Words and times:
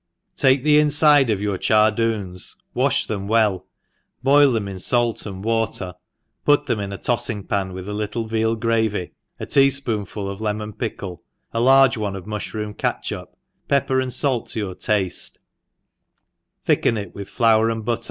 TAKE 0.35 0.63
the 0.63 0.79
infide 0.79 1.29
of 1.29 1.43
your 1.43 1.59
chardoons, 1.59 2.55
wafh 2.75 3.05
them 3.05 3.27
well, 3.27 3.67
boil 4.23 4.51
them 4.51 4.67
in 4.67 4.79
fait 4.79 5.27
and 5.27 5.43
water, 5.43 5.93
put 6.43 6.65
them 6.65 6.79
into 6.79 6.95
a 6.95 6.97
toiling 6.99 7.45
pan 7.47 7.71
with 7.71 7.87
a 7.87 7.93
little 7.93 8.25
veal 8.27 8.55
gravy, 8.55 9.11
a 9.39 9.45
tea 9.45 9.67
fpoonful 9.67 10.27
of 10.27 10.41
lemon 10.41 10.73
pickle, 10.73 11.21
a 11.53 11.61
large 11.61 11.97
one 11.97 12.15
of 12.15 12.23
m\i{hroom 12.23 12.75
catchup, 12.75 13.37
pepper 13.67 13.99
and 13.99 14.11
fall 14.11 14.41
to 14.41 14.57
your 14.57 14.73
tafte. 14.73 15.37